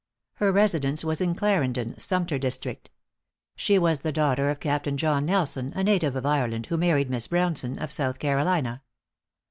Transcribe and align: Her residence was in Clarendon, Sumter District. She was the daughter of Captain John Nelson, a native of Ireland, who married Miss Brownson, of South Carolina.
Her 0.37 0.51
residence 0.51 1.05
was 1.05 1.21
in 1.21 1.35
Clarendon, 1.35 1.93
Sumter 1.99 2.39
District. 2.39 2.89
She 3.55 3.77
was 3.77 3.99
the 3.99 4.11
daughter 4.11 4.49
of 4.49 4.59
Captain 4.59 4.97
John 4.97 5.27
Nelson, 5.27 5.71
a 5.75 5.83
native 5.83 6.15
of 6.15 6.25
Ireland, 6.25 6.65
who 6.65 6.77
married 6.77 7.11
Miss 7.11 7.27
Brownson, 7.27 7.77
of 7.77 7.91
South 7.91 8.17
Carolina. 8.17 8.81